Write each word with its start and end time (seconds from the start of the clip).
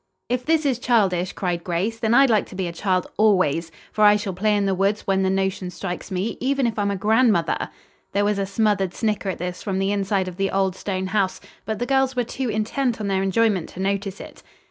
"If 0.29 0.47
this 0.47 0.65
is 0.65 0.79
childish," 0.79 1.33
cried 1.33 1.63
Grace, 1.63 1.99
"then 1.99 2.15
I'd 2.15 2.31
like 2.31 2.47
to 2.47 2.55
be 2.55 2.65
a 2.67 2.71
child 2.71 3.05
always, 3.17 3.71
for 3.91 4.03
I 4.03 4.15
shall 4.15 4.33
play 4.33 4.55
in 4.57 4.65
the 4.65 4.73
woods 4.73 5.05
when 5.05 5.21
the 5.21 5.29
notion 5.29 5.69
strikes 5.69 6.09
me, 6.09 6.37
even 6.39 6.65
if 6.65 6.79
I'm 6.79 6.89
a 6.89 6.95
grandmother." 6.95 7.69
There 8.11 8.25
was 8.25 8.39
a 8.39 8.47
smothered 8.47 8.95
snicker 8.95 9.29
at 9.29 9.37
this 9.37 9.61
from 9.61 9.77
the 9.77 9.91
inside 9.91 10.27
of 10.27 10.37
the 10.37 10.49
old 10.49 10.75
stone 10.75 11.05
house, 11.05 11.39
but 11.65 11.77
the 11.77 11.85
girls 11.85 12.15
were 12.15 12.23
too 12.23 12.49
intent 12.49 12.99
on 12.99 13.09
their 13.09 13.21
enjoyment 13.21 13.69
to 13.69 13.79
notice 13.79 14.19
it. 14.19 14.41